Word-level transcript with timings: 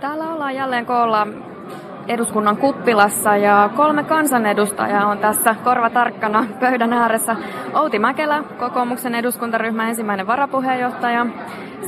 Täällä 0.00 0.32
ollaan 0.32 0.54
jälleen 0.54 0.86
koolla 0.86 1.26
eduskunnan 2.08 2.56
kuppilassa 2.56 3.36
ja 3.36 3.70
kolme 3.76 4.04
kansanedustajaa 4.04 5.06
on 5.06 5.18
tässä 5.18 5.54
korva 5.64 5.90
tarkkana 5.90 6.46
pöydän 6.60 6.92
ääressä. 6.92 7.36
Outi 7.74 7.98
Mäkelä, 7.98 8.42
kokoomuksen 8.58 9.14
eduskuntaryhmän 9.14 9.88
ensimmäinen 9.88 10.26
varapuheenjohtaja, 10.26 11.26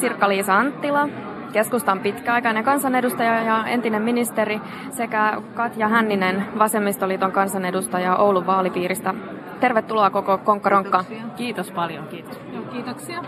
Sirkka-Liisa 0.01 0.59
Anttila, 0.59 1.09
keskustan 1.53 2.01
pitkäaikainen 2.01 2.65
kansanedustaja 2.65 3.43
ja 3.43 3.65
entinen 3.67 4.03
ministeri 4.03 4.61
sekä 4.91 5.43
Katja 5.55 5.89
Hänninen, 5.89 6.45
vasemmistoliiton 6.59 7.33
kansanedustaja 7.33 8.17
Oulun 8.17 8.47
vaalipiiristä. 8.47 9.15
Tervetuloa 9.61 10.11
koko 10.11 10.39
Konkkaronkka. 10.39 11.05
Kiitos 11.37 11.71
paljon, 11.71 12.07
kiitos. 12.07 12.41
Joo, 12.53 12.63
kiitoksia. 12.63 13.23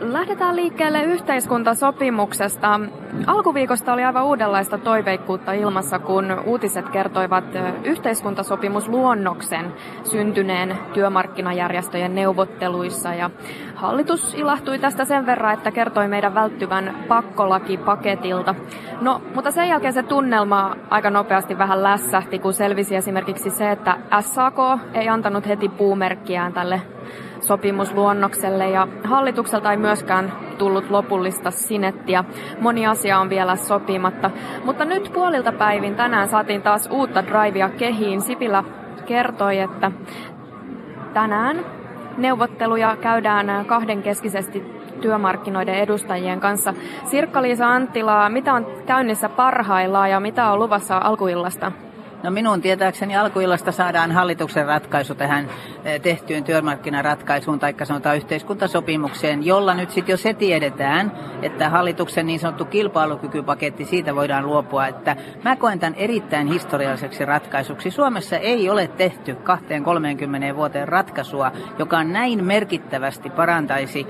Lähdetään 0.00 0.56
liikkeelle 0.56 1.02
yhteiskuntasopimuksesta. 1.02 2.80
Alkuviikosta 3.26 3.92
oli 3.92 4.04
aivan 4.04 4.24
uudenlaista 4.24 4.78
toiveikkuutta 4.78 5.52
ilmassa, 5.52 5.98
kun 5.98 6.42
uutiset 6.46 6.88
kertoivat 6.88 7.44
yhteiskuntasopimusluonnoksen 7.84 9.72
syntyneen 10.04 10.78
työmarkkinajärjestöjen 10.94 12.14
neuvotteluissa. 12.14 13.14
Ja 13.14 13.30
hallitus 13.74 14.34
ilahtui 14.34 14.78
tästä 14.78 15.04
sen 15.04 15.26
verran, 15.26 15.54
että 15.54 15.70
kertoi 15.70 16.08
meidän 16.08 16.34
välttyvän 16.34 17.04
pakkolakipaketilta. 17.08 18.54
No, 19.00 19.22
mutta 19.34 19.50
sen 19.50 19.68
jälkeen 19.68 19.92
se 19.92 20.02
tunnelma 20.02 20.76
aika 20.90 21.10
nopeasti 21.10 21.58
vähän 21.58 21.82
lässähti, 21.82 22.38
kun 22.38 22.52
selvisi 22.52 22.96
esimerkiksi 22.96 23.50
se, 23.50 23.70
että 23.70 23.96
SAK 24.20 24.58
ei 24.94 25.08
antanut 25.08 25.46
heti 25.46 25.68
puumerkkiään 25.68 26.52
tälle 26.52 26.82
sopimusluonnokselle 27.48 28.70
ja 28.70 28.88
hallitukselta 29.04 29.70
ei 29.70 29.76
myöskään 29.76 30.32
tullut 30.58 30.90
lopullista 30.90 31.50
sinettiä. 31.50 32.24
Moni 32.60 32.86
asia 32.86 33.18
on 33.18 33.30
vielä 33.30 33.56
sopimatta. 33.56 34.30
Mutta 34.64 34.84
nyt 34.84 35.10
puolilta 35.14 35.52
päivin 35.52 35.94
tänään 35.94 36.28
saatiin 36.28 36.62
taas 36.62 36.88
uutta 36.90 37.26
drivea 37.26 37.68
kehiin. 37.68 38.20
Sipilä 38.20 38.64
kertoi, 39.06 39.58
että 39.58 39.92
tänään 41.14 41.64
neuvotteluja 42.16 42.96
käydään 42.96 43.64
kahdenkeskisesti 43.66 44.78
työmarkkinoiden 45.00 45.74
edustajien 45.74 46.40
kanssa. 46.40 46.74
Sirkka-Liisa 47.04 47.68
Anttila, 47.68 48.28
mitä 48.28 48.54
on 48.54 48.66
käynnissä 48.86 49.28
parhaillaan 49.28 50.10
ja 50.10 50.20
mitä 50.20 50.50
on 50.50 50.58
luvassa 50.58 50.98
alkuillasta? 50.98 51.72
No 52.22 52.30
minun 52.30 52.60
tietääkseni 52.60 53.16
alkuillasta 53.16 53.72
saadaan 53.72 54.12
hallituksen 54.12 54.66
ratkaisu 54.66 55.14
tähän 55.14 55.50
eh, 55.84 56.00
tehtyyn 56.00 56.44
työmarkkinaratkaisuun 56.44 57.58
tai 57.58 57.74
sanotaan 57.82 58.16
yhteiskuntasopimukseen, 58.16 59.46
jolla 59.46 59.74
nyt 59.74 59.90
sitten 59.90 60.12
jo 60.12 60.16
se 60.16 60.34
tiedetään, 60.34 61.12
että 61.42 61.70
hallituksen 61.70 62.26
niin 62.26 62.40
sanottu 62.40 62.64
kilpailukykypaketti, 62.64 63.84
siitä 63.84 64.14
voidaan 64.14 64.46
luopua. 64.46 64.86
Että 64.86 65.16
mä 65.44 65.56
koen 65.56 65.78
tämän 65.78 65.94
erittäin 65.94 66.46
historialliseksi 66.46 67.24
ratkaisuksi. 67.24 67.90
Suomessa 67.90 68.36
ei 68.36 68.70
ole 68.70 68.88
tehty 68.88 69.36
20-30 70.52 70.56
vuoteen 70.56 70.88
ratkaisua, 70.88 71.52
joka 71.78 72.04
näin 72.04 72.44
merkittävästi 72.44 73.30
parantaisi 73.30 74.06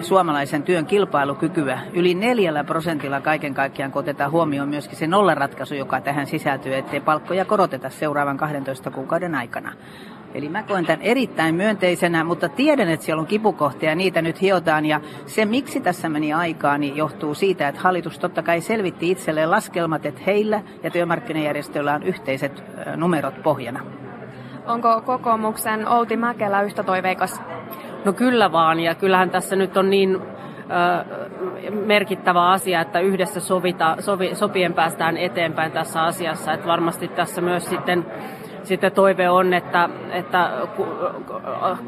suomalaisen 0.00 0.62
työn 0.62 0.86
kilpailukykyä. 0.86 1.80
Yli 1.92 2.14
neljällä 2.14 2.64
prosentilla 2.64 3.20
kaiken 3.20 3.54
kaikkiaan, 3.54 3.92
kun 3.92 4.00
otetaan 4.00 4.30
huomioon 4.30 4.68
myöskin 4.68 4.98
se 4.98 5.06
nollaratkaisu, 5.06 5.74
joka 5.74 6.00
tähän 6.00 6.26
sisältyy, 6.26 6.74
ettei 6.74 7.00
palkkoja 7.00 7.44
koroteta 7.52 7.90
seuraavan 7.90 8.36
12 8.36 8.90
kuukauden 8.90 9.34
aikana. 9.34 9.72
Eli 10.34 10.48
mä 10.48 10.62
koen 10.62 10.86
tämän 10.86 11.02
erittäin 11.02 11.54
myönteisenä, 11.54 12.24
mutta 12.24 12.48
tiedän, 12.48 12.88
että 12.88 13.06
siellä 13.06 13.20
on 13.20 13.26
kipukohtia 13.26 13.88
ja 13.88 13.94
niitä 13.94 14.22
nyt 14.22 14.40
hiotaan. 14.40 14.86
Ja 14.86 15.00
se, 15.26 15.44
miksi 15.44 15.80
tässä 15.80 16.08
meni 16.08 16.32
aikaa, 16.32 16.78
niin 16.78 16.96
johtuu 16.96 17.34
siitä, 17.34 17.68
että 17.68 17.80
hallitus 17.80 18.18
totta 18.18 18.42
kai 18.42 18.60
selvitti 18.60 19.10
itselleen 19.10 19.50
laskelmat, 19.50 20.06
että 20.06 20.20
heillä 20.26 20.62
ja 20.82 20.90
työmarkkinajärjestöillä 20.90 21.94
on 21.94 22.02
yhteiset 22.02 22.64
numerot 22.96 23.42
pohjana. 23.42 23.80
Onko 24.66 25.00
kokoomuksen 25.00 25.88
Outi 25.88 26.16
Mäkelä 26.16 26.62
yhtä 26.62 26.82
toiveikas? 26.82 27.42
No 28.04 28.12
kyllä 28.12 28.52
vaan, 28.52 28.80
ja 28.80 28.94
kyllähän 28.94 29.30
tässä 29.30 29.56
nyt 29.56 29.76
on 29.76 29.90
niin 29.90 30.18
merkittävä 31.86 32.50
asia, 32.50 32.80
että 32.80 33.00
yhdessä 33.00 33.40
sovita, 33.40 33.96
sovi, 34.00 34.34
sopien 34.34 34.74
päästään 34.74 35.16
eteenpäin 35.16 35.72
tässä 35.72 36.02
asiassa. 36.02 36.52
Että 36.52 36.66
varmasti 36.66 37.08
tässä 37.08 37.40
myös 37.40 37.64
sitten 37.64 38.06
sitten 38.64 38.92
toive 38.92 39.30
on, 39.30 39.54
että, 39.54 39.88
että 40.10 40.50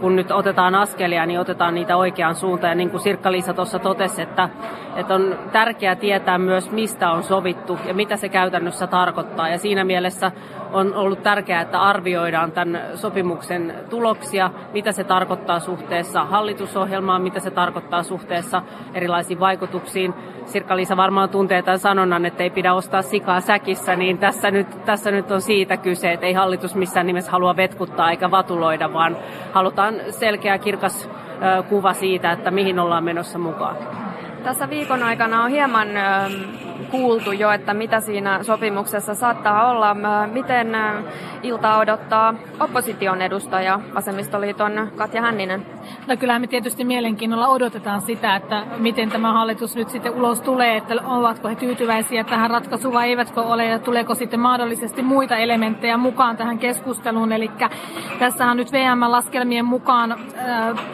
kun 0.01 0.17
nyt 0.17 0.31
otetaan 0.31 0.75
askelia, 0.75 1.27
niin 1.27 1.41
otetaan 1.41 1.75
niitä 1.75 1.97
oikeaan 1.97 2.35
suuntaan. 2.35 2.71
Ja 2.71 2.75
niin 2.75 2.91
kuin 2.91 3.01
Sirkka-Liisa 3.01 3.55
tuossa 3.55 3.79
totesi, 3.79 4.23
että, 4.23 4.49
että 4.97 5.15
on 5.15 5.39
tärkeää 5.53 5.97
tietää 5.97 6.39
myös, 6.39 6.71
mistä 6.71 7.11
on 7.11 7.23
sovittu 7.23 7.79
ja 7.87 7.95
mitä 7.95 8.17
se 8.17 8.29
käytännössä 8.29 8.87
tarkoittaa. 8.87 9.49
Ja 9.49 9.59
siinä 9.59 9.85
mielessä 9.85 10.33
on 10.75 10.95
ollut 10.95 11.23
tärkeää, 11.23 11.61
että 11.61 11.81
arvioidaan 11.81 12.53
tämän 12.53 12.83
sopimuksen 12.95 13.75
tuloksia, 13.91 14.51
mitä 14.73 14.93
se 14.93 15.05
tarkoittaa 15.05 15.61
suhteessa 15.61 16.25
hallitusohjelmaan, 16.25 17.23
mitä 17.23 17.41
se 17.41 17.51
tarkoittaa 17.51 18.03
suhteessa 18.03 18.62
erilaisiin 18.95 19.41
vaikutuksiin. 19.41 20.15
Sirkka-Liisa 20.47 20.97
varmaan 20.97 21.29
tuntee 21.29 21.62
tämän 21.62 21.79
sanonnan, 21.79 22.27
että 22.27 22.43
ei 22.43 22.51
pidä 22.51 22.75
ostaa 22.75 23.03
sikaa 23.03 23.41
säkissä, 23.41 23.97
niin 23.97 24.19
tässä 24.19 24.51
nyt, 24.51 24.85
tässä 24.85 25.11
nyt 25.11 25.31
on 25.31 25.41
siitä 25.41 25.77
kyse, 25.77 26.12
että 26.12 26.27
ei 26.27 26.33
hallitus 26.33 26.75
missään 26.75 27.06
nimessä 27.06 27.31
halua 27.31 27.56
vetkuttaa 27.56 28.11
eikä 28.11 28.31
vatuloida, 28.31 28.93
vaan 28.93 29.17
halutaan 29.53 29.95
selkeä 30.11 30.59
kirkas 30.59 31.11
kuva 31.69 31.93
siitä, 31.93 32.33
että 32.33 32.51
mihin 32.51 32.79
ollaan 32.79 33.05
menossa 33.05 33.39
mukaan. 33.39 33.77
Tässä 34.45 34.71
viikon 34.71 35.03
aikana 35.03 35.45
on 35.45 35.51
hieman 35.51 35.89
kuultu 36.91 37.33
jo, 37.33 37.51
että 37.51 37.75
mitä 37.75 38.01
siinä 38.01 38.43
sopimuksessa 38.43 39.15
saattaa 39.15 39.71
olla. 39.71 39.97
Miten 40.33 40.77
iltaa 41.43 41.79
odottaa 41.79 42.35
opposition 42.61 43.23
edustaja, 43.23 43.81
Vasemmistoliiton 43.95 44.91
Katja 44.97 45.23
Hänninen? 45.23 45.67
No 46.07 46.17
kyllä 46.17 46.39
me 46.39 46.47
tietysti 46.47 46.85
mielenkiinnolla 46.85 47.49
odotetaan 47.49 48.01
sitä, 48.01 48.37
että 48.37 48.67
miten 48.79 49.11
tämä 49.11 49.33
hallitus 49.33 49.77
nyt 49.77 49.89
sitten 49.89 50.15
ulos 50.15 50.41
tulee, 50.41 50.77
että 50.77 50.95
ovatko 51.05 51.49
he 51.49 51.55
tyytyväisiä 51.55 52.25
tähän 52.25 52.51
ratkaisuun 52.51 52.95
vai 52.95 53.09
eivätkö 53.09 53.41
ole 53.41 53.65
ja 53.65 53.79
tuleeko 53.79 54.15
sitten 54.15 54.41
mahdollisesti 54.41 55.03
muita 55.03 55.37
elementtejä 55.37 55.97
mukaan 55.97 56.37
tähän 56.37 56.59
keskusteluun. 56.59 57.33
Eli 57.33 57.51
tässähän 58.19 58.56
nyt 58.56 58.73
VM-laskelmien 58.73 59.65
mukaan 59.65 60.12
äh, 60.12 60.19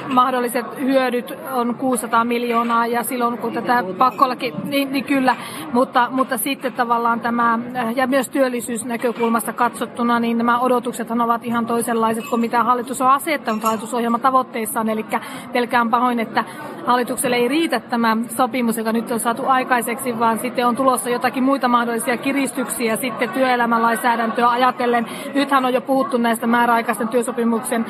mahdolliset 0.08 0.66
hyödyt 0.80 1.34
on 1.52 1.74
600 1.74 2.24
miljoonaa 2.24 2.86
ja 2.86 3.02
silloin 3.02 3.38
kun 3.38 3.52
tätä 3.52 3.84
pakkollakin, 3.98 4.54
niin, 4.64 4.92
niin 4.92 5.04
kyllä, 5.04 5.36
mutta, 5.72 6.08
mutta 6.10 6.38
sitten 6.38 6.72
tavallaan 6.72 7.20
tämä, 7.20 7.58
ja 7.96 8.06
myös 8.06 8.28
työllisyysnäkökulmasta 8.28 9.52
katsottuna, 9.52 10.20
niin 10.20 10.38
nämä 10.38 10.60
odotuksethan 10.60 11.20
ovat 11.20 11.44
ihan 11.44 11.66
toisenlaiset 11.66 12.24
kuin 12.30 12.40
mitä 12.40 12.62
hallitus 12.62 13.00
on 13.00 13.10
asettanut 13.10 13.62
hallitusohjelman 13.62 14.20
tavoitteissaan, 14.20 14.88
eli 14.88 15.06
pelkään 15.52 15.90
pahoin, 15.90 16.20
että 16.20 16.44
hallitukselle 16.86 17.36
ei 17.36 17.48
riitä 17.48 17.80
tämä 17.80 18.16
sopimus, 18.36 18.76
joka 18.76 18.92
nyt 18.92 19.10
on 19.10 19.20
saatu 19.20 19.46
aikaiseksi, 19.46 20.18
vaan 20.18 20.38
sitten 20.38 20.66
on 20.66 20.76
tulossa 20.76 21.10
jotakin 21.10 21.44
muita 21.44 21.68
mahdollisia 21.68 22.16
kiristyksiä 22.16 22.96
sitten 22.96 23.28
työelämän 23.28 23.82
lainsäädäntöä 23.82 24.48
ajatellen. 24.50 25.06
Nythän 25.34 25.64
on 25.64 25.74
jo 25.74 25.80
puhuttu 25.80 26.18
näistä 26.18 26.46
määräaikaisten 26.46 27.08
työsopimuksen 27.08 27.86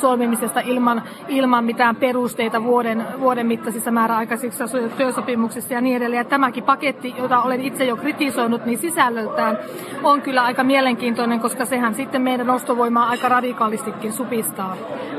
solmimisesta 0.00 0.60
ilman, 0.60 1.02
ilman 1.28 1.64
mitään 1.64 1.96
perusteita 1.96 2.64
vuoden, 2.64 3.06
vuoden 3.20 3.46
mittaisissa 3.46 3.90
määräaikaisissa 3.90 4.64
työsopimuksissa 4.96 5.74
ja 5.74 5.80
niin 5.80 5.96
edelleen. 5.96 6.20
Ja 6.20 6.24
tämäkin 6.24 6.64
paketti, 6.64 7.14
jota 7.24 7.42
olen 7.42 7.60
itse 7.60 7.84
jo 7.84 7.96
kritisoinut, 7.96 8.66
niin 8.66 8.78
sisällöltään 8.78 9.58
on 10.02 10.22
kyllä 10.22 10.42
aika 10.42 10.64
mielenkiintoinen, 10.64 11.40
koska 11.40 11.64
sehän 11.64 11.94
sitten 11.94 12.22
meidän 12.22 12.50
ostovoimaa 12.50 13.08
aika 13.08 13.28
radikaalistikin 13.28 14.12
supistaa. 14.12 14.76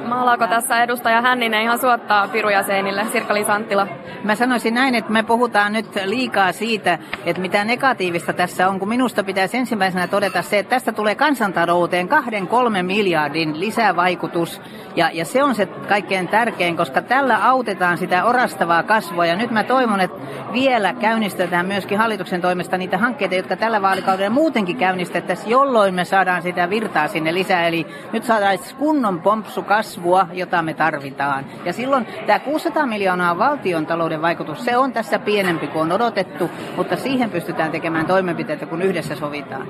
Maalaako 0.07 0.47
tässä 0.47 0.83
edustaja 0.83 1.21
Hänninen 1.21 1.61
ihan 1.61 1.79
suottaa 1.79 2.27
pirujaseenille, 2.27 3.05
Sirkka 3.11 3.33
Santtila? 3.47 3.87
Mä 4.23 4.35
sanoisin 4.35 4.73
näin, 4.73 4.95
että 4.95 5.11
me 5.11 5.23
puhutaan 5.23 5.73
nyt 5.73 5.85
liikaa 6.05 6.51
siitä, 6.51 6.99
että 7.25 7.41
mitä 7.41 7.63
negatiivista 7.63 8.33
tässä 8.33 8.69
on, 8.69 8.79
kun 8.79 8.89
minusta 8.89 9.23
pitäisi 9.23 9.57
ensimmäisenä 9.57 10.07
todeta 10.07 10.41
se, 10.41 10.59
että 10.59 10.69
tästä 10.69 10.91
tulee 10.91 11.15
kansantalouteen 11.15 12.07
kahden 12.07 12.47
kolme 12.47 12.83
miljardin 12.83 13.59
lisävaikutus. 13.59 14.61
Ja, 14.95 15.09
ja 15.13 15.25
se 15.25 15.43
on 15.43 15.55
se 15.55 15.65
kaikkein 15.65 16.27
tärkein, 16.27 16.77
koska 16.77 17.01
tällä 17.01 17.49
autetaan 17.49 17.97
sitä 17.97 18.25
orastavaa 18.25 18.83
kasvua. 18.83 19.25
Ja 19.25 19.35
nyt 19.35 19.51
mä 19.51 19.63
toivon, 19.63 20.01
että 20.01 20.17
vielä 20.53 20.93
käynnistetään 20.93 21.65
myöskin 21.65 21.97
hallituksen 21.97 22.41
toimesta 22.41 22.77
niitä 22.77 22.97
hankkeita, 22.97 23.35
jotka 23.35 23.55
tällä 23.55 23.81
vaalikaudella 23.81 24.29
muutenkin 24.29 24.77
käynnistettäisiin, 24.77 25.49
jolloin 25.49 25.93
me 25.93 26.05
saadaan 26.05 26.41
sitä 26.41 26.69
virtaa 26.69 27.07
sinne 27.07 27.33
lisää. 27.33 27.67
Eli 27.67 27.87
nyt 28.13 28.23
saadaan 28.23 28.57
kunnon 28.77 29.21
pompsu 29.21 29.63
kasvua, 29.63 30.27
jota 30.33 30.61
me 30.61 30.73
tarvitaan. 30.73 31.45
Ja 31.65 31.73
silloin 31.73 32.07
tämä 32.25 32.39
600 32.39 32.85
miljoonaa 32.85 33.37
valtion 33.37 33.85
talouden 33.85 34.21
vaikutus, 34.21 34.65
se 34.65 34.77
on 34.77 34.93
tässä 34.93 35.19
pienempi 35.19 35.67
kuin 35.67 35.81
on 35.81 35.91
odotettu, 35.91 36.51
mutta 36.75 36.95
siihen 36.95 37.29
pystytään 37.29 37.71
tekemään 37.71 38.05
toimenpiteitä, 38.05 38.65
kun 38.65 38.81
yhdessä 38.81 39.15
sovitaan. 39.15 39.67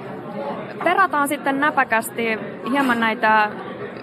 Perataan 0.83 1.27
sitten 1.27 1.59
näpäkästi 1.59 2.39
hieman 2.71 2.99
näitä 2.99 3.49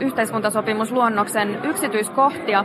yhteiskuntasopimusluonnoksen 0.02 1.58
yksityiskohtia. 1.64 2.64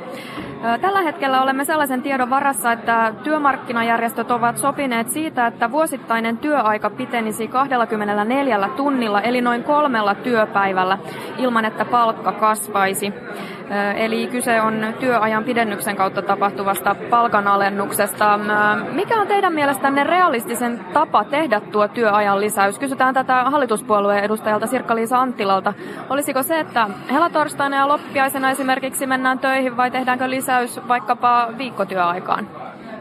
Tällä 0.81 1.01
hetkellä 1.01 1.41
olemme 1.41 1.65
sellaisen 1.65 2.01
tiedon 2.01 2.29
varassa, 2.29 2.71
että 2.71 3.13
työmarkkinajärjestöt 3.23 4.31
ovat 4.31 4.57
sopineet 4.57 5.09
siitä, 5.09 5.47
että 5.47 5.71
vuosittainen 5.71 6.37
työaika 6.37 6.89
pitenisi 6.89 7.47
24 7.47 8.69
tunnilla, 8.75 9.21
eli 9.21 9.41
noin 9.41 9.63
kolmella 9.63 10.15
työpäivällä, 10.15 10.97
ilman 11.37 11.65
että 11.65 11.85
palkka 11.85 12.31
kasvaisi. 12.31 13.13
Eli 13.95 14.27
kyse 14.27 14.61
on 14.61 14.93
työajan 14.99 15.43
pidennyksen 15.43 15.95
kautta 15.95 16.21
tapahtuvasta 16.21 16.95
palkanalennuksesta. 17.09 18.39
Mikä 18.91 19.21
on 19.21 19.27
teidän 19.27 19.53
mielestänne 19.53 20.03
realistisen 20.03 20.79
tapa 20.93 21.23
tehdä 21.23 21.59
tuo 21.59 21.87
työajan 21.87 22.39
lisäys? 22.39 22.79
Kysytään 22.79 23.13
tätä 23.13 23.43
hallituspuolueen 23.43 24.23
edustajalta 24.23 24.67
Sirkka-Liisa 24.67 25.19
Anttilalta. 25.19 25.73
Olisiko 26.09 26.43
se, 26.43 26.59
että 26.59 26.89
helatorstaina 27.11 27.77
ja 27.77 27.87
loppiaisena 27.87 28.51
esimerkiksi 28.51 29.07
mennään 29.07 29.39
töihin 29.39 29.77
vai 29.77 29.91
tehdäänkö 29.91 30.29
lisäys 30.29 30.79
vaikkapa 30.87 31.47
viikkotyöaikaan? 31.57 32.47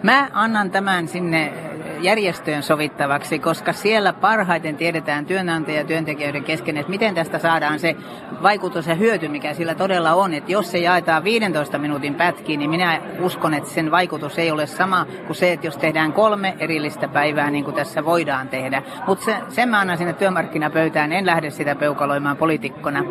Mä 0.03 0.29
annan 0.33 0.71
tämän 0.71 1.09
sinne 1.09 1.53
järjestöjen 2.01 2.63
sovittavaksi, 2.63 3.39
koska 3.39 3.73
siellä 3.73 4.13
parhaiten 4.13 4.77
tiedetään 4.77 5.27
työnantaja 5.27 5.79
ja 5.79 5.85
työntekijöiden 5.85 6.45
kesken, 6.45 6.77
että 6.77 6.91
miten 6.91 7.15
tästä 7.15 7.39
saadaan 7.39 7.79
se 7.79 7.97
vaikutus 8.43 8.87
ja 8.87 8.95
hyöty, 8.95 9.29
mikä 9.29 9.55
sillä 9.55 9.75
todella 9.75 10.15
on. 10.15 10.35
Että 10.35 10.53
jos 10.53 10.71
se 10.71 10.79
jaetaan 10.79 11.25
15 11.25 11.79
minuutin 11.79 12.15
pätkiin, 12.15 12.59
niin 12.59 12.71
minä 12.71 13.01
uskon, 13.21 13.55
että 13.55 13.71
sen 13.71 13.91
vaikutus 13.91 14.39
ei 14.39 14.51
ole 14.51 14.67
sama 14.67 15.07
kuin 15.27 15.37
se, 15.37 15.53
että 15.53 15.67
jos 15.67 15.77
tehdään 15.77 16.13
kolme 16.13 16.57
erillistä 16.59 17.09
päivää, 17.09 17.51
niin 17.51 17.65
kuin 17.65 17.77
tässä 17.77 18.05
voidaan 18.05 18.49
tehdä. 18.49 18.83
Mutta 19.07 19.25
se, 19.25 19.37
sen 19.49 19.69
mä 19.69 19.81
annan 19.81 19.99
sinne 19.99 20.13
työmarkkinapöytään, 20.13 21.13
en 21.13 21.27
lähde 21.27 21.51
sitä 21.51 21.75
peukaloimaan 21.75 22.37
poliitikkona. 22.37 23.05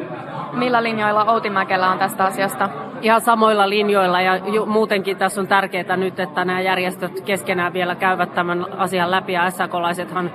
Millä 0.53 0.83
linjoilla 0.83 1.25
Outi 1.25 1.49
Mäkelä 1.49 1.89
on 1.89 1.99
tästä 1.99 2.25
asiasta? 2.25 2.69
Ihan 3.01 3.21
samoilla 3.21 3.69
linjoilla 3.69 4.21
ja 4.21 4.35
ju- 4.35 4.65
muutenkin 4.65 5.17
tässä 5.17 5.41
on 5.41 5.47
tärkeää 5.47 5.97
nyt, 5.97 6.19
että 6.19 6.45
nämä 6.45 6.61
järjestöt 6.61 7.21
keskenään 7.21 7.73
vielä 7.73 7.95
käyvät 7.95 8.33
tämän 8.33 8.65
asian 8.77 9.11
läpi 9.11 9.33
ja 9.33 9.49
SAK-laisethan 9.49 10.31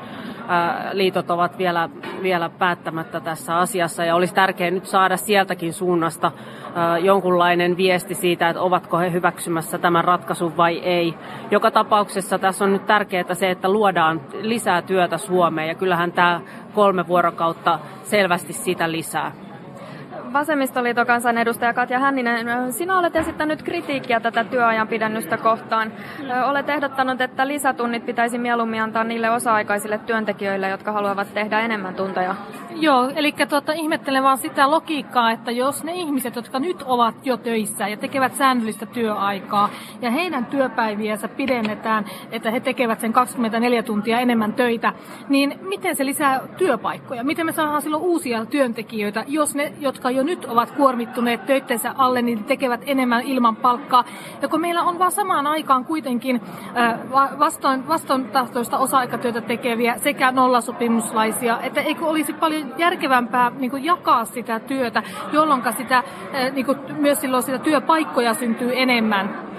liitot 0.92 1.30
ovat 1.30 1.58
vielä, 1.58 1.88
vielä 2.22 2.48
päättämättä 2.48 3.20
tässä 3.20 3.56
asiassa 3.56 4.04
ja 4.04 4.14
olisi 4.14 4.34
tärkeää 4.34 4.70
nyt 4.70 4.86
saada 4.86 5.16
sieltäkin 5.16 5.72
suunnasta 5.72 6.32
jonkunlainen 7.00 7.76
viesti 7.76 8.14
siitä, 8.14 8.48
että 8.48 8.62
ovatko 8.62 8.98
he 8.98 9.12
hyväksymässä 9.12 9.78
tämän 9.78 10.04
ratkaisun 10.04 10.56
vai 10.56 10.78
ei. 10.78 11.14
Joka 11.50 11.70
tapauksessa 11.70 12.38
tässä 12.38 12.64
on 12.64 12.72
nyt 12.72 12.86
tärkeää 12.86 13.34
se, 13.34 13.50
että 13.50 13.68
luodaan 13.68 14.20
lisää 14.40 14.82
työtä 14.82 15.18
Suomeen 15.18 15.68
ja 15.68 15.74
kyllähän 15.74 16.12
tämä 16.12 16.40
kolme 16.74 17.06
vuorokautta 17.08 17.78
selvästi 18.02 18.52
sitä 18.52 18.92
lisää. 18.92 19.32
Vasemmistoliiton 20.32 21.06
kansanedustaja 21.06 21.74
Katja 21.74 21.98
Hänninen, 21.98 22.72
sinä 22.72 22.98
olet 22.98 23.16
esittänyt 23.16 23.62
kritiikkiä 23.62 24.20
tätä 24.20 24.44
työajan 24.44 24.88
pidennystä 24.88 25.36
kohtaan. 25.36 25.92
Olet 26.46 26.68
ehdottanut, 26.68 27.20
että 27.20 27.46
lisätunnit 27.46 28.06
pitäisi 28.06 28.38
mieluummin 28.38 28.82
antaa 28.82 29.04
niille 29.04 29.30
osa-aikaisille 29.30 29.98
työntekijöille, 29.98 30.68
jotka 30.68 30.92
haluavat 30.92 31.34
tehdä 31.34 31.60
enemmän 31.60 31.94
tunteja. 31.94 32.34
Joo, 32.74 33.10
eli 33.16 33.34
tuota, 33.48 33.72
ihmettelen 33.72 34.22
vaan 34.22 34.38
sitä 34.38 34.70
logiikkaa, 34.70 35.30
että 35.30 35.50
jos 35.50 35.84
ne 35.84 35.92
ihmiset, 35.92 36.36
jotka 36.36 36.58
nyt 36.58 36.82
ovat 36.82 37.26
jo 37.26 37.36
töissä 37.36 37.88
ja 37.88 37.96
tekevät 37.96 38.34
säännöllistä 38.34 38.86
työaikaa, 38.86 39.70
ja 40.02 40.10
heidän 40.10 40.46
työpäiviänsä 40.46 41.28
pidennetään, 41.28 42.04
että 42.30 42.50
he 42.50 42.60
tekevät 42.60 43.00
sen 43.00 43.12
24 43.12 43.82
tuntia 43.82 44.20
enemmän 44.20 44.52
töitä, 44.52 44.92
niin 45.28 45.58
miten 45.62 45.96
se 45.96 46.06
lisää 46.06 46.40
työpaikkoja? 46.56 47.24
Miten 47.24 47.46
me 47.46 47.52
saadaan 47.52 47.82
silloin 47.82 48.02
uusia 48.02 48.44
työntekijöitä, 48.44 49.24
jos 49.28 49.54
ne, 49.54 49.72
jotka 49.80 50.10
jo 50.10 50.22
nyt 50.22 50.44
ovat 50.44 50.70
kuormittuneet 50.70 51.46
töittensä 51.46 51.94
alle, 51.98 52.22
niin 52.22 52.44
tekevät 52.44 52.80
enemmän 52.86 53.22
ilman 53.22 53.56
palkkaa. 53.56 54.04
Ja 54.42 54.48
kun 54.48 54.60
meillä 54.60 54.82
on 54.82 54.98
vaan 54.98 55.12
samaan 55.12 55.46
aikaan 55.46 55.84
kuitenkin 55.84 56.40
vastoin, 57.38 57.88
vastoin 57.88 58.24
tahtoista 58.24 58.78
osa-aikatyötä 58.78 59.40
tekeviä 59.40 59.98
sekä 59.98 60.32
nollasopimuslaisia, 60.32 61.60
että 61.62 61.80
eikö 61.80 62.06
olisi 62.06 62.32
paljon 62.32 62.59
järkevämpää 62.78 63.52
niin 63.58 63.70
kuin 63.70 63.84
jakaa 63.84 64.24
sitä 64.24 64.60
työtä, 64.60 65.02
jolloin 65.32 65.62
sitä, 65.76 66.02
niin 66.52 66.66
kuin, 66.66 66.78
myös 66.98 67.20
silloin 67.20 67.42
sitä 67.42 67.58
työpaikkoja 67.58 68.34
syntyy 68.34 68.70
enemmän. 68.74 69.49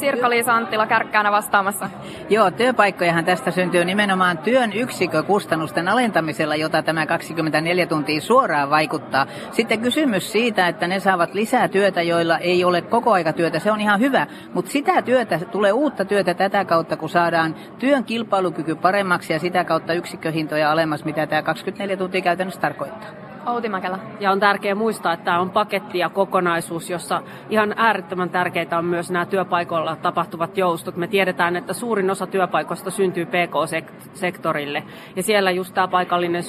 Sirkka-Liisa 0.00 0.54
Anttila 0.54 0.86
kärkkäänä 0.86 1.32
vastaamassa. 1.32 1.90
Joo, 2.30 2.50
työpaikkojahan 2.50 3.24
tästä 3.24 3.50
syntyy 3.50 3.84
nimenomaan 3.84 4.38
työn 4.38 4.72
yksikkökustannusten 4.72 5.88
alentamisella, 5.88 6.56
jota 6.56 6.82
tämä 6.82 7.06
24 7.06 7.86
tuntia 7.86 8.20
suoraan 8.20 8.70
vaikuttaa. 8.70 9.26
Sitten 9.52 9.80
kysymys 9.80 10.32
siitä, 10.32 10.68
että 10.68 10.88
ne 10.88 11.00
saavat 11.00 11.34
lisää 11.34 11.68
työtä, 11.68 12.02
joilla 12.02 12.38
ei 12.38 12.64
ole 12.64 12.82
koko 12.82 13.12
aika 13.12 13.32
työtä, 13.32 13.58
se 13.58 13.72
on 13.72 13.80
ihan 13.80 14.00
hyvä. 14.00 14.26
Mutta 14.54 14.70
sitä 14.70 15.02
työtä, 15.02 15.40
tulee 15.52 15.72
uutta 15.72 16.04
työtä 16.04 16.34
tätä 16.34 16.64
kautta, 16.64 16.96
kun 16.96 17.08
saadaan 17.08 17.54
työn 17.78 18.04
kilpailukyky 18.04 18.74
paremmaksi 18.74 19.32
ja 19.32 19.38
sitä 19.38 19.64
kautta 19.64 19.92
yksikköhintoja 19.92 20.72
alemmas, 20.72 21.04
mitä 21.04 21.26
tämä 21.26 21.42
24 21.42 21.96
tuntia 21.96 22.20
käytännössä 22.20 22.60
tarkoittaa. 22.60 23.27
Outi 23.48 23.68
Mäkelä. 23.68 23.98
Ja 24.20 24.30
on 24.30 24.40
tärkeää 24.40 24.74
muistaa, 24.74 25.12
että 25.12 25.24
tämä 25.24 25.40
on 25.40 25.50
paketti 25.50 25.98
ja 25.98 26.08
kokonaisuus, 26.08 26.90
jossa 26.90 27.22
ihan 27.50 27.74
äärettömän 27.76 28.30
tärkeitä 28.30 28.78
on 28.78 28.84
myös 28.84 29.10
nämä 29.10 29.26
työpaikoilla 29.26 29.96
tapahtuvat 29.96 30.58
joustot. 30.58 30.96
Me 30.96 31.06
tiedetään, 31.06 31.56
että 31.56 31.72
suurin 31.72 32.10
osa 32.10 32.26
työpaikoista 32.26 32.90
syntyy 32.90 33.26
PK-sektorille. 33.26 34.82
Ja 35.16 35.22
siellä 35.22 35.50
just 35.50 35.74
tämä 35.74 35.88
paikallinen 35.88 36.42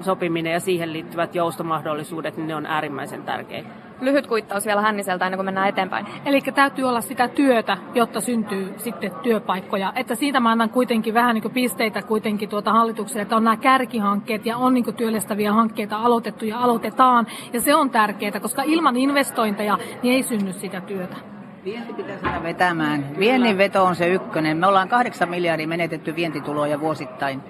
sopiminen 0.00 0.52
ja 0.52 0.60
siihen 0.60 0.92
liittyvät 0.92 1.34
joustomahdollisuudet, 1.34 2.36
niin 2.36 2.46
ne 2.46 2.54
on 2.54 2.66
äärimmäisen 2.66 3.22
tärkeitä 3.22 3.68
lyhyt 4.02 4.26
kuittaus 4.26 4.66
vielä 4.66 4.80
Hänniseltä 4.82 5.26
ennen 5.26 5.38
kuin 5.38 5.44
mennään 5.44 5.68
eteenpäin. 5.68 6.06
Eli 6.24 6.40
täytyy 6.40 6.84
olla 6.84 7.00
sitä 7.00 7.28
työtä, 7.28 7.76
jotta 7.94 8.20
syntyy 8.20 8.74
sitten 8.76 9.10
työpaikkoja. 9.22 9.92
Että 9.96 10.14
siitä 10.14 10.40
mä 10.40 10.50
annan 10.50 10.70
kuitenkin 10.70 11.14
vähän 11.14 11.34
niin 11.34 11.50
pisteitä 11.50 12.02
kuitenkin 12.02 12.48
tuota 12.48 12.72
hallitukselle, 12.72 13.22
että 13.22 13.36
on 13.36 13.44
nämä 13.44 13.56
kärkihankkeet 13.56 14.46
ja 14.46 14.56
on 14.56 14.74
niin 14.74 14.94
työllistäviä 14.96 15.52
hankkeita 15.52 15.96
aloitettu 15.96 16.44
ja 16.44 16.58
aloitetaan. 16.58 17.26
Ja 17.52 17.60
se 17.60 17.74
on 17.74 17.90
tärkeää, 17.90 18.40
koska 18.40 18.62
ilman 18.62 18.96
investointeja 18.96 19.78
niin 20.02 20.14
ei 20.14 20.22
synny 20.22 20.52
sitä 20.52 20.80
työtä. 20.80 21.16
Vienti 21.64 21.92
pitää 21.92 22.18
saada 22.18 22.42
vetämään. 22.42 23.18
Viennin 23.18 23.58
veto 23.58 23.84
on 23.84 23.96
se 23.96 24.08
ykkönen. 24.08 24.56
Me 24.56 24.66
ollaan 24.66 24.88
kahdeksan 24.88 25.28
miljardia 25.28 25.68
menetetty 25.68 26.16
vientituloja 26.16 26.80
vuosittain. 26.80 27.42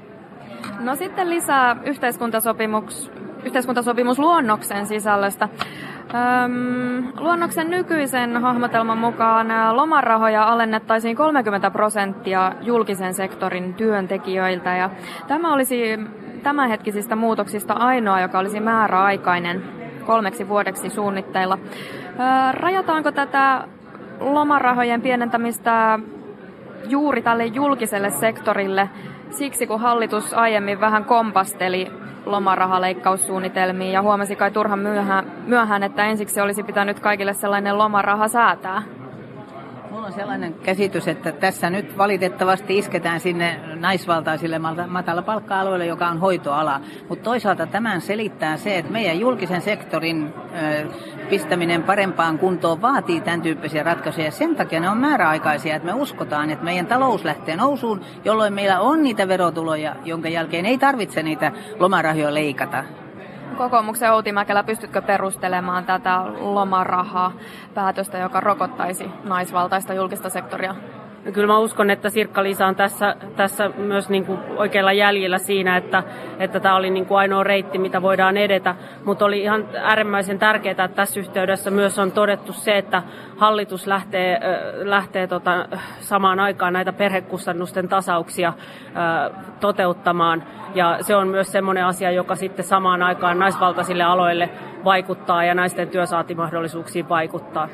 No 0.80 0.96
sitten 0.96 1.30
lisää 1.30 1.76
yhteiskuntasopimus, 1.84 3.12
yhteiskuntasopimusluonnoksen 3.44 4.86
sisällöstä. 4.86 5.48
Öm, 6.14 7.12
luonnoksen 7.18 7.70
nykyisen 7.70 8.36
hahmotelman 8.42 8.98
mukaan 8.98 9.76
lomarahoja 9.76 10.44
alennettaisiin 10.44 11.16
30 11.16 11.70
prosenttia 11.70 12.52
julkisen 12.60 13.14
sektorin 13.14 13.74
työntekijöiltä 13.74 14.76
ja 14.76 14.90
tämä 15.28 15.52
olisi 15.52 15.98
tämänhetkisistä 16.42 17.16
muutoksista 17.16 17.72
ainoa, 17.74 18.20
joka 18.20 18.38
olisi 18.38 18.60
määräaikainen 18.60 19.62
kolmeksi 20.06 20.48
vuodeksi 20.48 20.90
suunnitteilla. 20.90 21.58
Ö, 21.58 22.52
rajataanko 22.52 23.12
tätä 23.12 23.64
lomarahojen 24.20 25.02
pienentämistä 25.02 25.98
juuri 26.88 27.22
tälle 27.22 27.46
julkiselle 27.46 28.10
sektorille 28.10 28.88
siksi, 29.30 29.66
kun 29.66 29.80
hallitus 29.80 30.34
aiemmin 30.34 30.80
vähän 30.80 31.04
kompasteli 31.04 32.01
lomarahaleikkaussuunnitelmiin 32.26 33.92
ja 33.92 34.02
huomasi 34.02 34.36
kai 34.36 34.50
turhan 34.50 34.78
myöhään, 34.78 35.32
myöhään, 35.46 35.82
että 35.82 36.06
ensiksi 36.06 36.40
olisi 36.40 36.62
pitänyt 36.62 37.00
kaikille 37.00 37.32
sellainen 37.34 37.78
lomaraha 37.78 38.28
säätää. 38.28 38.82
Mulla 40.02 40.14
on 40.14 40.20
sellainen 40.20 40.54
käsitys, 40.54 41.08
että 41.08 41.32
tässä 41.32 41.70
nyt 41.70 41.98
valitettavasti 41.98 42.78
isketään 42.78 43.20
sinne 43.20 43.60
naisvaltaisille 43.74 44.58
matala 44.86 45.22
palkka-alueille, 45.22 45.86
joka 45.86 46.08
on 46.08 46.20
hoitoala. 46.20 46.80
Mutta 47.08 47.24
toisaalta 47.24 47.66
tämän 47.66 48.00
selittää 48.00 48.56
se, 48.56 48.78
että 48.78 48.92
meidän 48.92 49.20
julkisen 49.20 49.60
sektorin 49.60 50.34
pistäminen 51.30 51.82
parempaan 51.82 52.38
kuntoon 52.38 52.82
vaatii 52.82 53.20
tämän 53.20 53.42
tyyppisiä 53.42 53.82
ratkaisuja. 53.82 54.30
Sen 54.30 54.56
takia 54.56 54.80
ne 54.80 54.90
on 54.90 54.98
määräaikaisia, 54.98 55.76
että 55.76 55.86
me 55.86 55.94
uskotaan, 55.94 56.50
että 56.50 56.64
meidän 56.64 56.86
talous 56.86 57.24
lähtee 57.24 57.56
nousuun, 57.56 58.00
jolloin 58.24 58.54
meillä 58.54 58.80
on 58.80 59.02
niitä 59.02 59.28
verotuloja, 59.28 59.96
jonka 60.04 60.28
jälkeen 60.28 60.66
ei 60.66 60.78
tarvitse 60.78 61.22
niitä 61.22 61.52
lomarahoja 61.78 62.34
leikata 62.34 62.84
kokoomuksen 63.56 64.12
Outi 64.12 64.32
Mäkelä, 64.32 64.62
pystytkö 64.64 65.02
perustelemaan 65.02 65.84
tätä 65.84 66.22
lomarahaa 66.38 67.32
päätöstä, 67.74 68.18
joka 68.18 68.40
rokottaisi 68.40 69.10
naisvaltaista 69.24 69.94
julkista 69.94 70.28
sektoria? 70.28 70.74
Kyllä 71.32 71.46
mä 71.46 71.58
uskon, 71.58 71.90
että 71.90 72.10
Sirkka-Liisa 72.10 72.66
on 72.66 72.76
tässä, 72.76 73.16
tässä 73.36 73.70
myös 73.76 74.08
niin 74.08 74.26
kuin 74.26 74.38
oikealla 74.56 74.92
jäljellä 74.92 75.38
siinä, 75.38 75.76
että, 75.76 76.02
että 76.38 76.60
tämä 76.60 76.76
oli 76.76 76.90
niin 76.90 77.06
kuin 77.06 77.18
ainoa 77.18 77.44
reitti, 77.44 77.78
mitä 77.78 78.02
voidaan 78.02 78.36
edetä. 78.36 78.74
Mutta 79.04 79.24
oli 79.24 79.42
ihan 79.42 79.68
äärimmäisen 79.82 80.38
tärkeää, 80.38 80.70
että 80.70 80.88
tässä 80.88 81.20
yhteydessä 81.20 81.70
myös 81.70 81.98
on 81.98 82.12
todettu 82.12 82.52
se, 82.52 82.78
että 82.78 83.02
hallitus 83.36 83.86
lähtee, 83.86 84.40
lähtee 84.82 85.26
tota, 85.26 85.68
samaan 86.00 86.40
aikaan 86.40 86.72
näitä 86.72 86.92
perhekustannusten 86.92 87.88
tasauksia 87.88 88.52
toteuttamaan. 89.60 90.42
Ja 90.74 90.98
se 91.00 91.16
on 91.16 91.28
myös 91.28 91.52
semmoinen 91.52 91.86
asia, 91.86 92.10
joka 92.10 92.36
sitten 92.36 92.64
samaan 92.64 93.02
aikaan 93.02 93.38
naisvaltaisille 93.38 94.02
aloille 94.02 94.50
vaikuttaa 94.84 95.44
ja 95.44 95.54
naisten 95.54 95.88
työsaatimahdollisuuksiin 95.88 97.08
vaikuttaa. 97.08 97.68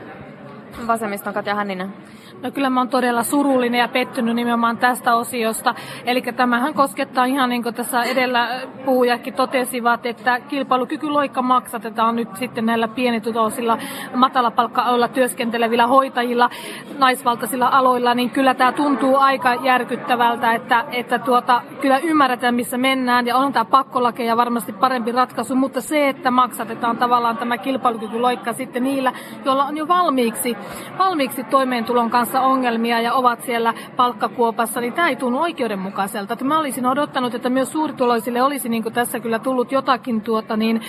Vasemmiston 0.87 1.35
Katja 1.35 1.55
Hänninen. 1.55 1.93
No 2.43 2.51
kyllä 2.51 2.71
mä 2.71 2.81
oon 2.81 2.89
todella 2.89 3.23
surullinen 3.23 3.79
ja 3.79 3.89
pettynyt 3.89 4.35
nimenomaan 4.35 4.79
tästä 4.79 5.15
osiosta. 5.15 5.75
Eli 6.05 6.23
tämähän 6.23 6.75
koskettaa 6.75 7.25
ihan 7.25 7.51
niin 7.51 7.63
kuin 7.63 7.75
tässä 7.75 8.03
edellä 8.03 8.49
puhujakin 8.85 9.35
totesivat, 9.35 10.07
että 10.07 10.41
kilpailukykyloikka 10.41 11.43
maksatetaan 11.43 12.17
nyt 12.17 12.37
sitten 12.37 12.67
näillä 12.67 12.89
pienituloisilla 12.89 13.79
matalapalkka-aloilla 14.15 15.09
työskentelevillä 15.09 15.87
hoitajilla, 15.87 16.51
naisvaltaisilla 16.99 17.69
aloilla, 17.69 18.15
niin 18.15 18.31
kyllä 18.31 18.55
tämä 18.55 18.73
tuntuu 18.73 19.17
aika 19.17 19.55
järkyttävältä, 19.55 20.53
että, 20.53 20.85
että 20.93 21.19
tuota, 21.19 21.63
kyllä 21.81 21.99
ymmärretään 21.99 22.55
missä 22.55 22.79
mennään 22.79 23.27
ja 23.27 23.37
on 23.37 23.53
tämä 23.53 23.65
pakkolakeja 23.65 24.37
varmasti 24.37 24.73
parempi 24.73 25.13
ratkaisu, 25.13 25.55
mutta 25.55 25.81
se, 25.81 26.09
että 26.09 26.31
maksatetaan 26.31 26.97
tavallaan 26.97 27.37
tämä 27.37 27.59
kilpailukykyloikka 27.59 28.53
sitten 28.53 28.83
niillä, 28.83 29.13
joilla 29.45 29.65
on 29.65 29.77
jo 29.77 29.89
valmiiksi, 29.89 30.57
valmiiksi 30.99 31.45
toimeentulon 31.45 32.11
kanssa 32.11 32.28
kanssa 32.29 32.49
ongelmia 32.49 33.01
ja 33.01 33.15
ovat 33.15 33.43
siellä 33.43 33.75
palkkakuopassa, 33.97 34.81
niin 34.81 34.93
tämä 34.93 35.09
ei 35.09 35.17
tunnu 35.17 35.41
oikeudenmukaiselta. 35.41 36.33
Että 36.33 36.45
mä 36.45 36.59
olisin 36.59 36.87
odottanut, 36.87 37.35
että 37.35 37.51
myös 37.51 37.73
suurituloisille 37.73 38.43
olisi 38.43 38.69
niin 38.69 38.85
tässä 38.93 39.21
kyllä 39.21 39.39
tullut 39.39 39.73
jotakin 39.73 40.21
tuota, 40.21 40.57
niin, 40.57 40.81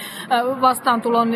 vastaantulon 0.61 1.35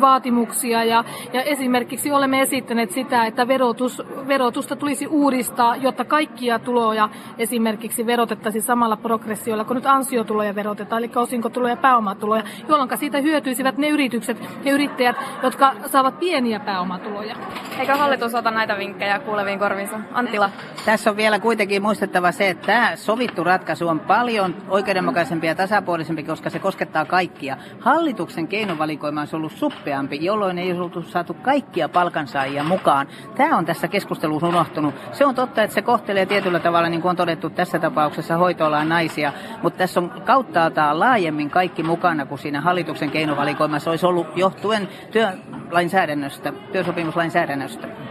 vaatimuksia 0.00 0.84
ja, 0.84 1.04
ja 1.32 1.42
esimerkiksi 1.42 2.12
olemme 2.12 2.40
esittäneet 2.40 2.90
sitä, 2.90 3.26
että 3.26 3.48
verotus, 3.48 4.02
verotusta 4.28 4.76
tulisi 4.76 5.06
uudistaa, 5.06 5.76
jotta 5.76 6.04
kaikkia 6.04 6.58
tuloja 6.58 7.08
esimerkiksi 7.38 8.06
verotettaisiin 8.06 8.62
samalla 8.62 8.96
progressiolla 8.96 9.64
kun 9.64 9.76
nyt 9.76 9.86
ansiotuloja 9.86 10.54
verotetaan, 10.54 11.04
eli 11.04 11.10
osinkotuloja 11.16 11.72
ja 11.72 11.76
pääomatuloja, 11.76 12.42
jolloin 12.68 12.98
siitä 12.98 13.18
hyötyisivät 13.18 13.78
ne 13.78 13.88
yritykset 13.88 14.36
ja 14.64 14.72
yrittäjät, 14.72 15.16
jotka 15.42 15.74
saavat 15.86 16.20
pieniä 16.20 16.60
pääomatuloja. 16.60 17.36
Eikö 17.78 17.96
hallitus 17.96 18.34
ota 18.34 18.50
näitä 18.50 18.78
vinkkejä 18.78 19.18
kuuleviin 19.36 19.58
korviinsa. 19.58 20.00
Antila. 20.12 20.50
Tässä 20.84 21.10
on 21.10 21.16
vielä 21.16 21.38
kuitenkin 21.38 21.82
muistettava 21.82 22.32
se, 22.32 22.48
että 22.48 22.66
tämä 22.66 22.96
sovittu 22.96 23.44
ratkaisu 23.44 23.88
on 23.88 24.00
paljon 24.00 24.54
oikeudenmukaisempi 24.68 25.46
ja 25.46 25.54
tasapuolisempi, 25.54 26.22
koska 26.22 26.50
se 26.50 26.58
koskettaa 26.58 27.04
kaikkia. 27.04 27.56
Hallituksen 27.80 28.48
keinovalikoima 28.48 29.20
on 29.20 29.28
ollut 29.32 29.52
suppeampi, 29.52 30.24
jolloin 30.24 30.58
ei 30.58 30.72
ollut 30.72 31.06
saatu 31.06 31.34
kaikkia 31.34 31.88
palkansaajia 31.88 32.64
mukaan. 32.64 33.08
Tämä 33.34 33.58
on 33.58 33.64
tässä 33.64 33.88
keskustelussa 33.88 34.48
unohtunut. 34.48 34.94
Se 35.12 35.26
on 35.26 35.34
totta, 35.34 35.62
että 35.62 35.74
se 35.74 35.82
kohtelee 35.82 36.26
tietyllä 36.26 36.58
tavalla, 36.58 36.88
niin 36.88 37.02
kuin 37.02 37.10
on 37.10 37.16
todettu 37.16 37.50
tässä 37.50 37.78
tapauksessa, 37.78 38.36
hoitoalan 38.36 38.88
naisia, 38.88 39.32
mutta 39.62 39.78
tässä 39.78 40.00
on 40.00 40.10
kauttaaltaan 40.24 41.00
laajemmin 41.00 41.50
kaikki 41.50 41.82
mukana 41.82 42.26
kuin 42.26 42.38
siinä 42.38 42.60
hallituksen 42.60 43.10
keinovalikoimassa 43.10 43.90
olisi 43.90 44.06
ollut 44.06 44.26
johtuen 44.36 44.88
työlainsäädännöstä, 45.10 46.52
työsopimuslainsäädännöstä. 46.72 48.05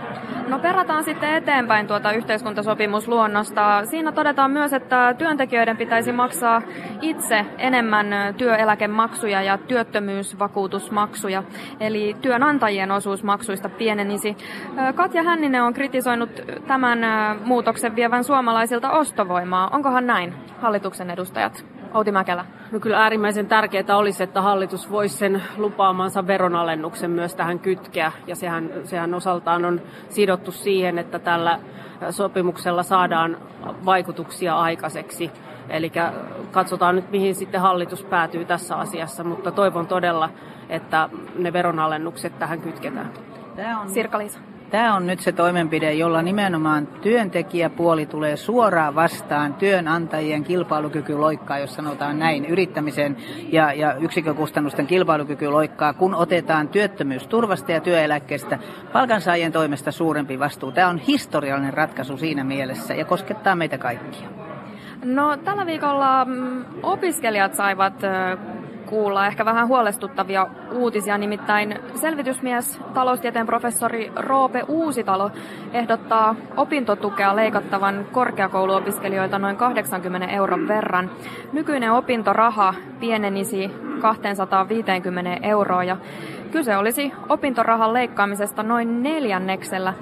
No 0.47 0.59
perataan 0.59 1.03
sitten 1.03 1.35
eteenpäin 1.35 1.87
tuota 1.87 2.11
yhteiskuntasopimusluonnosta. 2.11 3.85
Siinä 3.85 4.11
todetaan 4.11 4.51
myös, 4.51 4.73
että 4.73 5.15
työntekijöiden 5.17 5.77
pitäisi 5.77 6.11
maksaa 6.11 6.61
itse 7.01 7.45
enemmän 7.57 8.07
työeläkemaksuja 8.37 9.41
ja 9.41 9.57
työttömyysvakuutusmaksuja, 9.57 11.43
eli 11.79 12.15
työnantajien 12.21 12.91
osuus 12.91 13.23
maksuista 13.23 13.69
pienenisi. 13.69 14.37
Katja 14.95 15.23
Hänninen 15.23 15.63
on 15.63 15.73
kritisoinut 15.73 16.41
tämän 16.67 16.99
muutoksen 17.43 17.95
vievän 17.95 18.23
suomalaisilta 18.23 18.91
ostovoimaa. 18.91 19.69
Onkohan 19.73 20.07
näin, 20.07 20.33
hallituksen 20.61 21.11
edustajat? 21.11 21.74
Outi 21.95 22.11
Mäkelä. 22.11 22.45
No 22.71 22.79
kyllä 22.79 22.97
äärimmäisen 22.97 23.47
tärkeää 23.47 23.97
olisi, 23.97 24.23
että 24.23 24.41
hallitus 24.41 24.91
voisi 24.91 25.17
sen 25.17 25.43
lupaamansa 25.57 26.27
veronalennuksen 26.27 27.11
myös 27.11 27.35
tähän 27.35 27.59
kytkeä. 27.59 28.11
Ja 28.27 28.35
sehän, 28.35 28.69
sehän 28.83 29.13
osaltaan 29.13 29.65
on 29.65 29.81
sidottu 30.09 30.51
siihen, 30.51 30.97
että 30.97 31.19
tällä 31.19 31.59
sopimuksella 32.09 32.83
saadaan 32.83 33.37
vaikutuksia 33.85 34.59
aikaiseksi. 34.59 35.31
Eli 35.69 35.91
katsotaan 36.51 36.95
nyt, 36.95 37.11
mihin 37.11 37.35
sitten 37.35 37.61
hallitus 37.61 38.03
päätyy 38.03 38.45
tässä 38.45 38.75
asiassa, 38.75 39.23
mutta 39.23 39.51
toivon 39.51 39.87
todella, 39.87 40.29
että 40.69 41.09
ne 41.35 41.53
veronalennukset 41.53 42.39
tähän 42.39 42.61
kytketään. 42.61 43.11
Tämä 43.55 43.81
on... 43.81 43.89
Sirka-Liisa. 43.89 44.39
Tämä 44.75 44.95
on 44.95 45.07
nyt 45.07 45.19
se 45.19 45.31
toimenpide, 45.31 45.93
jolla 45.93 46.21
nimenomaan 46.21 46.87
työntekijäpuoli 46.87 48.05
tulee 48.05 48.37
suoraan 48.37 48.95
vastaan 48.95 49.53
työnantajien 49.53 50.43
kilpailukykyloikkaa, 50.43 51.59
jos 51.59 51.75
sanotaan 51.75 52.19
näin, 52.19 52.45
yrittämisen 52.45 53.17
ja, 53.51 53.73
ja 53.73 53.93
yksikkökustannusten 53.93 54.87
kilpailukykyloikkaa, 54.87 55.93
kun 55.93 56.15
otetaan 56.15 56.67
työttömyysturvasta 56.67 57.71
ja 57.71 57.81
työeläkkeestä 57.81 58.59
palkansaajien 58.93 59.51
toimesta 59.51 59.91
suurempi 59.91 60.39
vastuu. 60.39 60.71
Tämä 60.71 60.87
on 60.89 60.97
historiallinen 60.97 61.73
ratkaisu 61.73 62.17
siinä 62.17 62.43
mielessä 62.43 62.93
ja 62.93 63.05
koskettaa 63.05 63.55
meitä 63.55 63.77
kaikkia. 63.77 64.29
No 65.03 65.37
tällä 65.37 65.65
viikolla 65.65 66.25
mm, 66.25 66.65
opiskelijat 66.83 67.53
saivat 67.53 67.93
kuulla 68.85 69.27
ehkä 69.27 69.45
vähän 69.45 69.67
huolestuttavia 69.67 70.47
uutisia, 70.71 71.17
nimittäin 71.17 71.79
selvitysmies, 71.95 72.79
taloustieteen 72.93 73.45
professori 73.45 74.11
Roope 74.15 74.63
Uusitalo 74.67 75.31
ehdottaa 75.73 76.35
opintotukea 76.57 77.35
leikattavan 77.35 78.05
korkeakouluopiskelijoilta 78.11 79.39
noin 79.39 79.55
80 79.57 80.27
euron 80.27 80.67
verran. 80.67 81.11
Nykyinen 81.53 81.91
opintoraha 81.91 82.73
pienenisi 82.99 83.71
250 84.01 85.47
euroa 85.47 85.83
ja 85.83 85.97
kyse 86.51 86.77
olisi 86.77 87.13
opintorahan 87.29 87.93
leikkaamisesta 87.93 88.63
noin 88.63 89.03
neljänneksellä. 89.03 89.93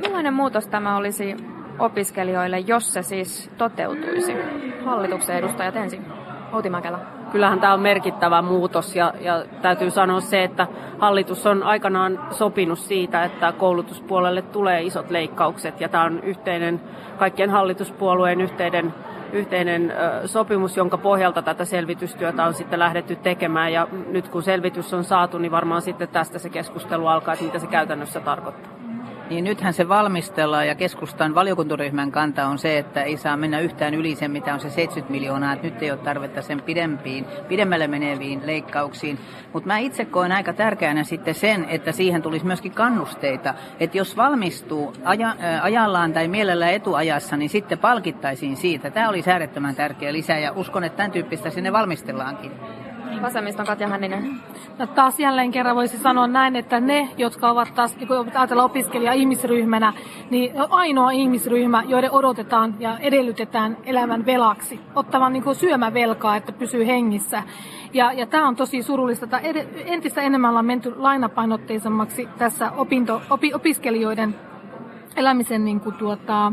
Millainen 0.00 0.34
muutos 0.34 0.66
tämä 0.68 0.96
olisi 0.96 1.36
opiskelijoille, 1.78 2.58
jos 2.58 2.92
se 2.92 3.02
siis 3.02 3.50
toteutuisi? 3.58 4.36
Hallituksen 4.84 5.36
edustajat 5.36 5.76
ensin. 5.76 6.04
Outi 6.52 6.70
Mäkelä 6.70 7.17
kyllähän 7.32 7.60
tämä 7.60 7.74
on 7.74 7.80
merkittävä 7.80 8.42
muutos 8.42 8.96
ja, 8.96 9.14
ja 9.20 9.44
täytyy 9.62 9.90
sanoa 9.90 10.20
se, 10.20 10.44
että 10.44 10.66
hallitus 10.98 11.46
on 11.46 11.62
aikanaan 11.62 12.20
sopinut 12.30 12.78
siitä, 12.78 13.24
että 13.24 13.52
koulutuspuolelle 13.52 14.42
tulee 14.42 14.82
isot 14.82 15.10
leikkaukset 15.10 15.80
ja 15.80 15.88
tämä 15.88 16.04
on 16.04 16.20
yhteinen, 16.20 16.80
kaikkien 17.18 17.50
hallituspuolueen 17.50 18.40
yhteinen 18.40 18.94
yhteinen 19.32 19.92
sopimus, 20.24 20.76
jonka 20.76 20.98
pohjalta 20.98 21.42
tätä 21.42 21.64
selvitystyötä 21.64 22.44
on 22.44 22.54
sitten 22.54 22.78
lähdetty 22.78 23.16
tekemään. 23.16 23.72
Ja 23.72 23.88
nyt 24.10 24.28
kun 24.28 24.42
selvitys 24.42 24.94
on 24.94 25.04
saatu, 25.04 25.38
niin 25.38 25.52
varmaan 25.52 25.82
sitten 25.82 26.08
tästä 26.08 26.38
se 26.38 26.48
keskustelu 26.48 27.06
alkaa, 27.06 27.34
että 27.34 27.46
mitä 27.46 27.58
se 27.58 27.66
käytännössä 27.66 28.20
tarkoittaa. 28.20 28.77
Niin 29.30 29.44
nythän 29.44 29.72
se 29.72 29.88
valmistellaan 29.88 30.68
ja 30.68 30.74
keskustan 30.74 31.34
valiokuntaryhmän 31.34 32.12
kanta 32.12 32.46
on 32.46 32.58
se, 32.58 32.78
että 32.78 33.02
ei 33.02 33.16
saa 33.16 33.36
mennä 33.36 33.60
yhtään 33.60 33.94
yli 33.94 34.14
sen, 34.14 34.30
mitä 34.30 34.54
on 34.54 34.60
se 34.60 34.70
70 34.70 35.12
miljoonaa, 35.12 35.52
että 35.52 35.66
nyt 35.66 35.82
ei 35.82 35.90
ole 35.90 35.98
tarvetta 35.98 36.42
sen 36.42 36.62
pidempiin, 36.62 37.26
pidemmälle 37.48 37.88
meneviin 37.88 38.42
leikkauksiin. 38.44 39.18
Mutta 39.52 39.66
mä 39.66 39.78
itse 39.78 40.04
koen 40.04 40.32
aika 40.32 40.52
tärkeänä 40.52 41.04
sitten 41.04 41.34
sen, 41.34 41.64
että 41.68 41.92
siihen 41.92 42.22
tulisi 42.22 42.46
myöskin 42.46 42.72
kannusteita, 42.72 43.54
että 43.80 43.98
jos 43.98 44.16
valmistuu 44.16 44.92
aja, 45.04 45.36
ajallaan 45.62 46.12
tai 46.12 46.28
mielellään 46.28 46.72
etuajassa, 46.72 47.36
niin 47.36 47.50
sitten 47.50 47.78
palkittaisiin 47.78 48.56
siitä. 48.56 48.90
Tämä 48.90 49.08
oli 49.08 49.22
äärettömän 49.26 49.74
tärkeä 49.74 50.12
lisä 50.12 50.38
ja 50.38 50.52
uskon, 50.52 50.84
että 50.84 50.96
tämän 50.96 51.12
tyyppistä 51.12 51.50
sinne 51.50 51.72
valmistellaankin. 51.72 52.52
Vasemmiston 53.22 53.66
Katja 53.66 53.88
Hänninen. 53.88 54.40
No 54.78 54.86
taas 54.86 55.20
jälleen 55.20 55.50
kerran 55.50 55.76
voisi 55.76 55.98
sanoa 55.98 56.26
näin, 56.26 56.56
että 56.56 56.80
ne, 56.80 57.08
jotka 57.16 57.50
ovat 57.50 57.74
taas, 57.74 57.96
kun 58.08 58.30
ajatellaan 58.34 58.70
opiskelija 58.70 59.12
ihmisryhmänä, 59.12 59.92
niin 60.30 60.52
ainoa 60.70 61.10
ihmisryhmä, 61.10 61.82
joiden 61.86 62.12
odotetaan 62.12 62.74
ja 62.78 62.98
edellytetään 62.98 63.76
elämän 63.84 64.26
velaksi, 64.26 64.80
ottavan 64.94 65.32
niin 65.32 65.54
syömävelkaa, 65.54 66.36
että 66.36 66.52
pysyy 66.52 66.86
hengissä. 66.86 67.42
Ja, 67.92 68.12
ja 68.12 68.26
tämä 68.26 68.48
on 68.48 68.56
tosi 68.56 68.82
surullista, 68.82 69.24
että 69.24 69.40
entistä 69.84 70.22
enemmän 70.22 70.48
ollaan 70.48 70.66
menty 70.66 70.94
lainapainotteisemmaksi 70.96 72.28
tässä 72.38 72.70
opinto, 72.70 73.22
opi, 73.30 73.54
opiskelijoiden 73.54 74.34
elämisen 75.16 75.64
niin 75.64 75.80
kuin, 75.80 75.94
tuota, 75.94 76.52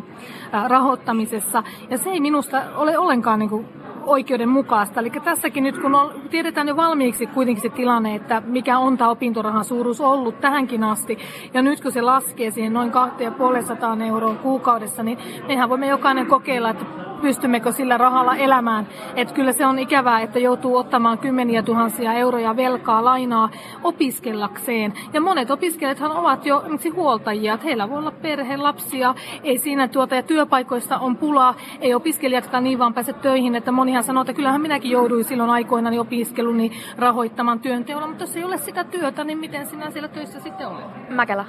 rahoittamisessa. 0.67 1.63
Ja 1.89 1.97
se 1.97 2.09
ei 2.09 2.19
minusta 2.19 2.61
ole 2.75 2.97
ollenkaan 2.97 3.39
niin 3.39 3.49
kuin, 3.49 3.67
oikeudenmukaista. 4.05 4.99
Eli 4.99 5.09
tässäkin 5.09 5.63
nyt, 5.63 5.77
kun 5.77 5.95
on, 5.95 6.21
tiedetään 6.29 6.67
jo 6.67 6.75
valmiiksi 6.75 7.27
kuitenkin 7.27 7.61
se 7.61 7.69
tilanne, 7.69 8.15
että 8.15 8.41
mikä 8.45 8.77
on 8.77 8.97
tämä 8.97 9.09
opintorahan 9.09 9.65
suuruus 9.65 10.01
ollut 10.01 10.41
tähänkin 10.41 10.83
asti, 10.83 11.17
ja 11.53 11.61
nyt 11.61 11.81
kun 11.81 11.91
se 11.91 12.01
laskee 12.01 12.51
siihen 12.51 12.73
noin 12.73 12.91
250 12.91 14.05
euroa 14.05 14.35
kuukaudessa, 14.35 15.03
niin 15.03 15.17
mehän 15.47 15.69
voimme 15.69 15.87
jokainen 15.87 16.25
kokeilla, 16.27 16.69
että 16.69 16.85
pystymmekö 17.21 17.71
sillä 17.71 17.97
rahalla 17.97 18.35
elämään. 18.35 18.87
Että 19.15 19.33
kyllä 19.33 19.51
se 19.51 19.65
on 19.65 19.79
ikävää, 19.79 20.21
että 20.21 20.39
joutuu 20.39 20.77
ottamaan 20.77 21.17
kymmeniä 21.17 21.63
tuhansia 21.63 22.13
euroja 22.13 22.55
velkaa 22.55 23.05
lainaa 23.05 23.49
opiskellakseen. 23.83 24.93
Ja 25.13 25.21
monet 25.21 25.51
opiskelijathan 25.51 26.11
ovat 26.11 26.45
jo 26.45 26.63
huoltajia, 26.95 27.53
että 27.53 27.65
heillä 27.65 27.89
voi 27.89 27.97
olla 27.97 28.11
perhe, 28.11 28.57
lapsia, 28.57 29.15
ei 29.43 29.57
siinä 29.57 29.87
tuota, 29.87 30.15
ja 30.15 30.23
työpaikoista 30.23 30.97
on 30.97 31.17
pulaa, 31.17 31.55
ei 31.81 31.93
opiskelijatkaan 31.93 32.63
niin 32.63 32.79
vaan 32.79 32.93
pääse 32.93 33.13
töihin, 33.13 33.55
että 33.55 33.71
monihan 33.95 34.07
sanoo, 34.07 34.21
että 34.21 34.33
kyllähän 34.33 34.61
minäkin 34.61 34.91
jouduin 34.91 35.23
silloin 35.23 35.49
aikoinani 35.49 35.99
opiskeluni 35.99 36.71
rahoittamaan 36.97 37.59
työnteolla, 37.59 38.07
mutta 38.07 38.23
jos 38.23 38.35
ei 38.35 38.43
ole 38.43 38.57
sitä 38.57 38.83
työtä, 38.83 39.23
niin 39.23 39.37
miten 39.37 39.67
sinä 39.67 39.91
siellä 39.91 40.07
töissä 40.07 40.39
sitten 40.39 40.67
olet? 40.67 41.09
Mäkelä. 41.09 41.45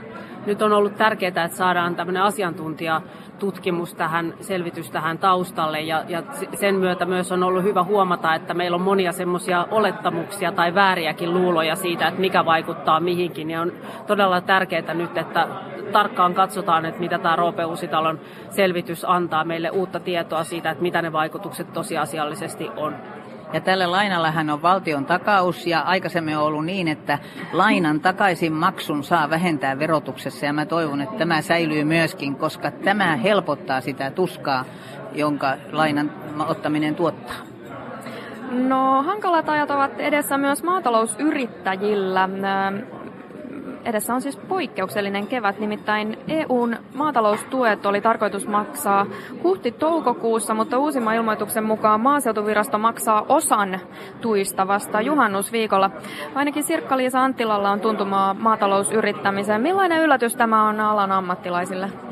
Nyt 0.47 0.63
on 0.63 0.73
ollut 0.73 0.97
tärkeää, 0.97 1.29
että 1.29 1.49
saadaan 1.49 1.97
tämmöinen 1.97 2.23
asiantuntija 2.23 3.03
tutkimus 3.39 3.95
tähän, 3.95 4.35
selvitys 4.41 4.91
tähän 4.91 5.19
taustalle 5.19 5.81
ja, 5.81 6.05
ja 6.09 6.23
sen 6.55 6.75
myötä 6.75 7.05
myös 7.05 7.33
on 7.33 7.43
ollut 7.43 7.63
hyvä 7.63 7.83
huomata, 7.83 8.35
että 8.35 8.55
meillä 8.55 8.75
on 8.75 8.81
monia 8.81 9.13
semmoisia 9.13 9.67
olettamuksia 9.71 10.53
tai 10.53 10.75
vääriäkin 10.75 11.35
luuloja 11.35 11.77
siitä, 11.77 12.09
että 12.09 12.21
mikä 12.21 12.45
vaikuttaa 12.45 13.01
mihinkin 13.01 13.51
ja 13.51 13.61
on 13.61 13.73
todella 14.07 14.41
tärkeää 14.41 14.95
nyt, 14.95 15.19
että 15.19 15.49
tarkkaan 15.93 16.35
katsotaan, 16.35 16.85
että 16.85 17.01
mitä 17.01 17.19
tämä 17.19 17.37
Roope 17.37 17.65
Uusitalon 17.65 18.21
selvitys 18.51 19.05
antaa 19.09 19.45
meille 19.45 19.71
uutta 19.71 20.01
tietoa 20.01 20.45
siitä, 20.45 20.71
että 20.71 20.83
mitä 20.83 21.03
ne 21.03 21.13
vaikutukset 21.13 21.73
tosiasiallisesti 21.73 22.71
on. 22.77 22.95
Ja 23.53 23.61
tällä 23.61 23.91
lainallahan 23.91 24.51
on 24.51 24.63
valtion 24.63 25.07
takaus 25.07 25.67
ja 25.67 25.81
aikaisemmin 25.81 26.37
on 26.37 26.43
ollut 26.43 26.65
niin, 26.65 26.89
että 26.89 27.19
lainan 27.53 28.01
takaisin 28.01 28.53
maksun 28.53 29.05
saa 29.05 29.31
vähentää 29.31 29.79
verotuksessa 29.79 30.47
ja 30.47 30.53
mä 30.53 30.67
toivon, 30.67 31.01
että 31.01 31.17
tämä 31.17 31.41
säilyy 31.41 31.85
myöskin, 31.85 32.37
koska 32.37 32.71
tämä 32.71 33.17
helpottaa 33.17 33.81
sitä 33.81 34.11
tuskaa, 34.11 34.65
jonka 35.13 35.57
lainan 35.73 36.13
ottaminen 36.49 36.95
tuottaa. 36.95 37.37
No 38.51 39.03
hankalat 39.03 39.49
ajat 39.49 39.71
ovat 39.71 40.01
edessä 40.01 40.39
myös 40.39 40.63
maatalousyrittäjillä. 40.63 42.29
Edessä 43.85 44.15
on 44.15 44.21
siis 44.21 44.37
poikkeuksellinen 44.37 45.27
kevät, 45.27 45.59
nimittäin 45.59 46.19
EUn 46.29 46.77
maataloustuet 46.95 47.87
oli 47.87 48.01
tarkoitus 48.01 48.47
maksaa 48.47 49.07
huhti-toukokuussa, 49.43 50.55
mutta 50.55 50.79
uusimman 50.79 51.15
ilmoituksen 51.15 51.65
mukaan 51.65 52.01
maaseutuvirasto 52.01 52.79
maksaa 52.79 53.27
osan 53.29 53.81
tuista 54.21 54.69
vasta 54.69 55.01
juhannusviikolla. 55.01 55.91
Ainakin 56.35 56.63
Sirkka-Liisa 56.63 57.25
Anttilalla 57.25 57.71
on 57.71 57.81
tuntumaa 57.81 58.35
maatalousyrittämiseen. 58.35 59.63
Millainen 59.63 60.03
yllätys 60.03 60.37
tämä 60.37 60.69
on 60.69 60.81
alan 60.81 61.13
ammattilaisille? 61.13 62.06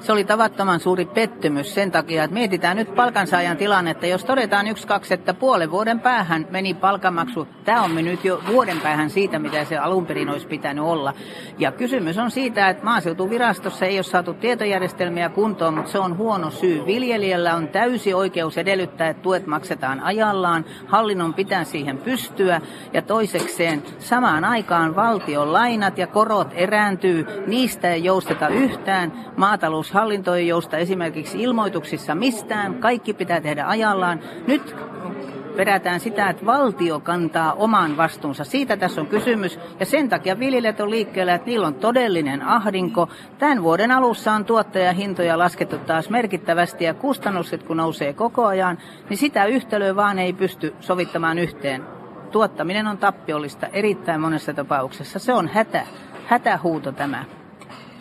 Se 0.00 0.12
oli 0.12 0.24
tavattoman 0.24 0.80
suuri 0.80 1.04
pettymys 1.04 1.74
sen 1.74 1.90
takia, 1.90 2.24
että 2.24 2.34
mietitään 2.34 2.76
nyt 2.76 2.94
palkansaajan 2.94 3.56
tilannetta. 3.56 4.06
Jos 4.06 4.24
todetaan 4.24 4.68
yksi, 4.68 4.86
kaksi, 4.86 5.14
että 5.14 5.34
puolen 5.34 5.70
vuoden 5.70 6.00
päähän 6.00 6.46
meni 6.50 6.74
palkamaksu, 6.74 7.48
tämä 7.64 7.82
on 7.82 7.90
mennyt 7.90 8.24
jo 8.24 8.42
vuoden 8.52 8.80
päähän 8.80 9.10
siitä, 9.10 9.38
mitä 9.38 9.64
se 9.64 9.78
alun 9.78 10.06
perin 10.06 10.28
olisi 10.28 10.46
pitänyt 10.46 10.84
olla. 10.84 11.14
Ja 11.58 11.72
kysymys 11.72 12.18
on 12.18 12.30
siitä, 12.30 12.68
että 12.68 12.84
maaseutuvirastossa 12.84 13.86
ei 13.86 13.96
ole 13.96 14.02
saatu 14.02 14.34
tietojärjestelmiä 14.34 15.28
kuntoon, 15.28 15.74
mutta 15.74 15.90
se 15.90 15.98
on 15.98 16.16
huono 16.16 16.50
syy. 16.50 16.86
Viljelijällä 16.86 17.54
on 17.54 17.68
täysi 17.68 18.14
oikeus 18.14 18.58
edellyttää, 18.58 19.08
että 19.08 19.22
tuet 19.22 19.46
maksetaan 19.46 20.00
ajallaan. 20.00 20.64
Hallinnon 20.86 21.34
pitää 21.34 21.64
siihen 21.64 21.98
pystyä. 21.98 22.60
Ja 22.92 23.02
toisekseen 23.02 23.82
samaan 23.98 24.44
aikaan 24.44 24.96
valtion 24.96 25.52
lainat 25.52 25.98
ja 25.98 26.06
korot 26.06 26.48
erääntyy. 26.54 27.26
Niistä 27.46 27.90
ei 27.90 28.04
jousteta 28.04 28.48
yhtään. 28.48 29.12
Maatalous 29.36 29.92
hallinto 29.98 30.34
ei 30.34 30.48
jousta 30.48 30.76
esimerkiksi 30.76 31.42
ilmoituksissa 31.42 32.14
mistään, 32.14 32.74
kaikki 32.74 33.14
pitää 33.14 33.40
tehdä 33.40 33.66
ajallaan. 33.66 34.20
Nyt 34.46 34.76
perätään 35.56 36.00
sitä, 36.00 36.30
että 36.30 36.46
valtio 36.46 37.00
kantaa 37.00 37.52
oman 37.52 37.96
vastuunsa. 37.96 38.44
Siitä 38.44 38.76
tässä 38.76 39.00
on 39.00 39.06
kysymys. 39.06 39.58
Ja 39.80 39.86
sen 39.86 40.08
takia 40.08 40.38
viljelijät 40.38 40.80
on 40.80 40.90
liikkeellä, 40.90 41.34
että 41.34 41.46
niillä 41.46 41.66
on 41.66 41.74
todellinen 41.74 42.42
ahdinko. 42.42 43.08
Tämän 43.38 43.62
vuoden 43.62 43.90
alussa 43.90 44.32
on 44.32 44.44
tuottajahintoja 44.44 45.38
laskettu 45.38 45.78
taas 45.78 46.10
merkittävästi 46.10 46.84
ja 46.84 46.94
kustannukset 46.94 47.62
kun 47.62 47.76
nousee 47.76 48.12
koko 48.12 48.46
ajan, 48.46 48.78
niin 49.08 49.18
sitä 49.18 49.44
yhtälöä 49.44 49.96
vaan 49.96 50.18
ei 50.18 50.32
pysty 50.32 50.74
sovittamaan 50.80 51.38
yhteen. 51.38 51.84
Tuottaminen 52.32 52.86
on 52.86 52.98
tappiollista 52.98 53.66
erittäin 53.66 54.20
monessa 54.20 54.54
tapauksessa. 54.54 55.18
Se 55.18 55.32
on 55.32 55.48
hätä, 55.48 55.86
hätähuuto 56.26 56.92
tämä. 56.92 57.24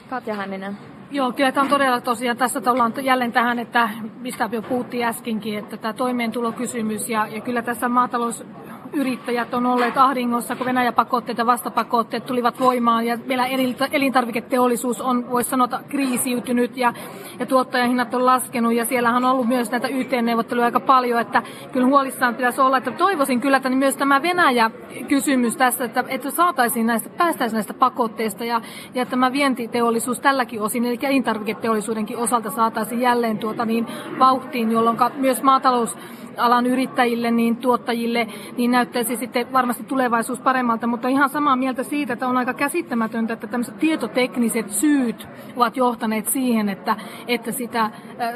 Katja 0.10 0.36
Hänninen. 0.36 0.97
Joo, 1.12 1.32
kyllä 1.32 1.52
tämä 1.52 1.64
on 1.64 1.70
todella 1.70 2.02
tosiaan, 2.02 2.38
tässä 2.38 2.62
ollaan 2.72 2.94
jälleen 3.02 3.32
tähän, 3.32 3.60
että 3.60 3.90
mistä 4.20 4.50
jo 4.52 4.62
puhuttiin 4.62 5.06
äskenkin, 5.06 5.60
että 5.60 5.78
tämä 5.78 5.94
toimeentulokysymys 5.94 7.10
ja, 7.10 7.28
ja 7.28 7.42
kyllä 7.42 7.62
tässä 7.62 7.90
maatalous 7.90 8.46
yrittäjät 8.94 9.54
on 9.54 9.66
olleet 9.66 9.98
ahdingossa, 9.98 10.56
kun 10.56 10.66
Venäjä-pakotteet 10.66 11.38
ja 11.38 11.46
vastapakotteet 11.46 12.26
tulivat 12.26 12.60
voimaan 12.60 13.06
ja 13.06 13.18
meillä 13.26 13.48
elintarviketeollisuus 13.92 15.02
on, 15.02 15.30
voisi 15.30 15.50
sanoa, 15.50 15.68
kriisiytynyt 15.90 16.78
ja, 16.78 16.94
ja 17.40 17.46
tuottajahinnat 17.46 18.14
on 18.14 18.26
laskenut. 18.26 18.74
Ja 18.74 18.86
siellähän 18.86 19.26
on 19.26 19.32
ollut 19.32 19.48
myös 19.48 19.72
näitä 19.72 19.88
YT-neuvotteluja 19.88 20.66
aika 20.66 20.80
paljon, 20.80 21.22
että 21.22 21.44
kyllä 21.72 21.88
huolissaan 21.88 22.36
pitäisi 22.36 22.62
olla, 22.62 22.78
että 22.78 22.92
toivoisin 22.92 23.42
kyllä, 23.42 23.58
että 23.58 23.70
myös 23.70 23.98
tämä 23.98 24.22
Venäjä-kysymys 24.22 25.58
tässä, 25.58 25.86
että, 25.86 26.04
että 26.08 26.32
saataisiin 26.32 26.86
näistä, 26.86 27.10
päästäisiin 27.10 27.58
näistä 27.58 27.74
pakotteista 27.74 28.46
ja, 28.46 28.62
ja 28.94 29.06
tämä 29.06 29.32
vientiteollisuus 29.32 30.20
tälläkin 30.20 30.62
osin, 30.62 30.86
eli 30.86 31.00
elintarviketeollisuudenkin 31.02 32.18
osalta 32.18 32.50
saataisiin 32.52 33.02
jälleen 33.02 33.38
tuota 33.38 33.66
niin 33.66 33.88
vauhtiin, 34.20 34.72
jolloin 34.72 34.98
myös 35.16 35.44
maatalous 35.44 35.98
alan 36.38 36.66
yrittäjille, 36.66 37.32
niin 37.32 37.56
tuottajille, 37.56 38.28
niin 38.58 38.72
näyttäisi 38.72 39.16
sitten 39.16 39.54
varmasti 39.54 39.84
tulevaisuus 39.84 40.40
paremmalta, 40.40 40.88
mutta 40.88 41.08
ihan 41.08 41.30
samaa 41.30 41.56
mieltä 41.56 41.84
siitä, 41.84 42.14
että 42.14 42.28
on 42.28 42.38
aika 42.38 42.54
käsittämätöntä, 42.54 43.34
että 43.34 43.48
tämmöiset 43.48 43.80
tietotekniset 43.80 44.70
syyt 44.70 45.28
ovat 45.56 45.78
johtaneet 45.78 46.28
siihen, 46.28 46.70
että, 46.70 46.96
että 47.28 47.52
sitä 47.52 47.92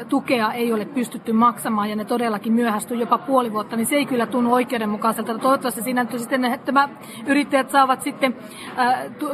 tukea 0.08 0.52
ei 0.52 0.72
ole 0.72 0.84
pystytty 0.84 1.32
maksamaan 1.32 1.90
ja 1.90 1.96
ne 1.96 2.04
todellakin 2.04 2.52
myöhästyy 2.52 2.96
jopa 2.96 3.18
puoli 3.18 3.52
vuotta, 3.52 3.76
niin 3.76 3.86
se 3.86 3.96
ei 3.96 4.06
kyllä 4.06 4.26
tunnu 4.26 4.54
oikeudenmukaiselta. 4.54 5.38
Toivottavasti 5.38 5.82
siinä 5.82 6.02
että 6.02 6.18
sitten 6.18 6.44
että 6.44 6.88
yrittäjät 7.26 7.70
saavat 7.70 8.02
sitten, 8.02 8.36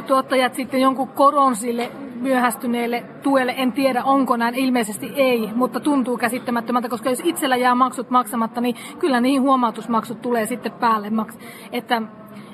tuottajat 0.07 0.53
sitten 0.53 0.81
jonkun 0.81 1.07
koron 1.07 1.55
sille 1.55 1.91
myöhästyneelle 2.19 3.03
tuelle. 3.23 3.53
En 3.57 3.71
tiedä, 3.71 4.03
onko 4.03 4.37
näin. 4.37 4.55
Ilmeisesti 4.55 5.11
ei, 5.15 5.49
mutta 5.55 5.79
tuntuu 5.79 6.17
käsittämättömältä, 6.17 6.89
koska 6.89 7.09
jos 7.09 7.21
itsellä 7.23 7.55
jää 7.55 7.75
maksut 7.75 8.09
maksamatta, 8.09 8.61
niin 8.61 8.75
kyllä 8.99 9.21
niihin 9.21 9.41
huomautusmaksut 9.41 10.21
tulee 10.21 10.45
sitten 10.45 10.71
päälle. 10.71 11.11
Että 11.71 12.01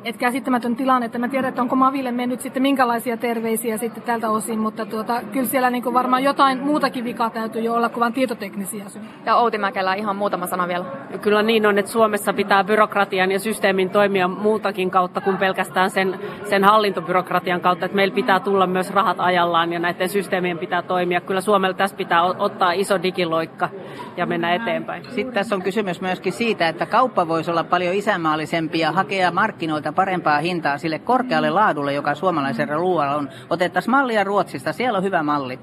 et 0.05 0.17
käsittämätön 0.17 0.75
tilanne, 0.75 1.05
että 1.05 1.19
mä 1.19 1.27
tiedän, 1.27 1.49
että 1.49 1.61
onko 1.61 1.75
Maville 1.75 2.11
mennyt 2.11 2.41
sitten 2.41 2.61
minkälaisia 2.61 3.17
terveisiä 3.17 3.77
sitten 3.77 4.03
tältä 4.03 4.29
osin, 4.29 4.59
mutta 4.59 4.85
tuota, 4.85 5.21
kyllä 5.31 5.45
siellä 5.45 5.69
niin 5.69 5.93
varmaan 5.93 6.23
jotain 6.23 6.63
muutakin 6.63 7.03
vikaa 7.03 7.29
täytyy 7.29 7.61
jo 7.61 7.73
olla 7.73 7.89
kuin 7.89 7.99
vain 7.99 8.13
tietoteknisiä 8.13 8.89
syitä. 8.89 9.07
Ja 9.25 9.35
Outi 9.35 9.57
Mäkelä, 9.57 9.93
ihan 9.93 10.15
muutama 10.15 10.47
sana 10.47 10.67
vielä. 10.67 10.85
Kyllä 11.21 11.43
niin 11.43 11.65
on, 11.65 11.77
että 11.77 11.91
Suomessa 11.91 12.33
pitää 12.33 12.63
byrokratian 12.63 13.31
ja 13.31 13.39
systeemin 13.39 13.89
toimia 13.89 14.27
muutakin 14.27 14.91
kautta 14.91 15.21
kuin 15.21 15.37
pelkästään 15.37 15.89
sen, 15.89 16.19
sen 16.49 16.63
hallintobyrokratian 16.63 17.61
kautta, 17.61 17.85
että 17.85 17.95
meillä 17.95 18.15
pitää 18.15 18.39
tulla 18.39 18.67
myös 18.67 18.91
rahat 18.91 19.17
ajallaan 19.19 19.73
ja 19.73 19.79
näiden 19.79 20.09
systeemien 20.09 20.57
pitää 20.57 20.81
toimia. 20.81 21.21
Kyllä 21.21 21.41
Suomella 21.41 21.77
tässä 21.77 21.97
pitää 21.97 22.23
ottaa 22.23 22.71
iso 22.71 23.03
digiloikka 23.03 23.69
ja 24.17 24.25
mennä 24.25 24.53
eteenpäin. 24.53 25.05
Sitten 25.09 25.33
tässä 25.33 25.55
on 25.55 25.61
kysymys 25.61 26.01
myöskin 26.01 26.33
siitä, 26.33 26.67
että 26.67 26.85
kauppa 26.85 27.27
voisi 27.27 27.51
olla 27.51 27.63
paljon 27.63 27.95
isänmaallisempi 27.95 28.79
ja 28.79 28.91
hakea 28.91 29.31
markkinoilta 29.31 29.94
parempaa 29.95 30.37
hintaa 30.37 30.77
sille 30.77 30.99
korkealle 30.99 31.49
laadulle, 31.49 31.93
joka 31.93 32.15
suomalaisella 32.15 32.77
luualla 32.77 33.15
on. 33.15 33.29
Otettaisiin 33.49 33.91
mallia 33.91 34.23
Ruotsista, 34.23 34.73
siellä 34.73 34.97
on 34.97 35.03
hyvä 35.03 35.23
malli. 35.23 35.59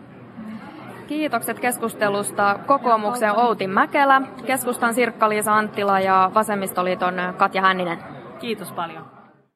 Kiitokset 1.07 1.61
keskustelusta 1.61 2.59
kokoomuksen 2.67 3.39
Outi 3.39 3.67
Mäkelä, 3.67 4.23
keskustan 4.47 4.95
Sirkka-Liisa 4.95 5.57
Anttila 5.57 6.01
ja 6.01 6.31
vasemmistoliiton 6.35 7.15
Katja 7.37 7.63
Hänninen. 7.63 7.99
Kiitos 8.41 8.73
paljon. 8.73 9.12